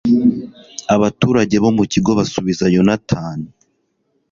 [0.95, 3.49] abaturage bo mu kigo basubiza yonatani